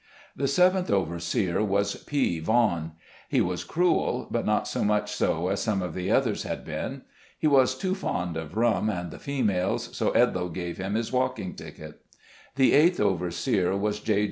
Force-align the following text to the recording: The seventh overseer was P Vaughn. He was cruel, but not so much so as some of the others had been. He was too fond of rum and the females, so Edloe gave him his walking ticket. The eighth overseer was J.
The 0.35 0.47
seventh 0.47 0.89
overseer 0.89 1.63
was 1.63 1.95
P 2.05 2.39
Vaughn. 2.39 2.93
He 3.29 3.39
was 3.39 3.63
cruel, 3.63 4.27
but 4.31 4.47
not 4.47 4.67
so 4.67 4.83
much 4.83 5.11
so 5.11 5.49
as 5.49 5.61
some 5.61 5.83
of 5.83 5.93
the 5.93 6.09
others 6.11 6.41
had 6.41 6.65
been. 6.65 7.03
He 7.37 7.45
was 7.45 7.77
too 7.77 7.93
fond 7.93 8.35
of 8.35 8.57
rum 8.57 8.89
and 8.89 9.11
the 9.11 9.19
females, 9.19 9.95
so 9.95 10.09
Edloe 10.13 10.51
gave 10.51 10.77
him 10.79 10.95
his 10.95 11.11
walking 11.11 11.53
ticket. 11.53 12.01
The 12.55 12.73
eighth 12.73 12.99
overseer 12.99 13.77
was 13.77 13.99
J. 13.99 14.19